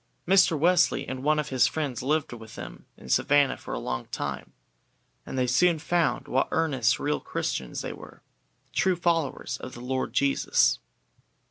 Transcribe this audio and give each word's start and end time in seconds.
Mr. 0.27 0.57
Wesley 0.57 1.07
and 1.07 1.21
one 1.21 1.37
of 1.37 1.49
his 1.49 1.67
friends 1.67 2.01
lived 2.01 2.33
with 2.33 2.55
them 2.55 2.87
in 2.97 3.07
Savannah 3.07 3.55
for 3.57 3.71
a 3.71 3.77
long 3.79 4.07
time, 4.07 4.51
and 5.27 5.37
they 5.37 5.45
soon 5.45 5.77
found 5.77 6.27
what 6.27 6.47
earnest 6.49 6.97
real 6.99 7.19
Christians 7.19 7.81
they 7.81 7.93
were, 7.93 8.23
true 8.73 8.95
followers 8.95 9.57
of 9.57 9.73
the 9.73 9.79
Lord 9.79 10.11
Jesus. 10.11 10.79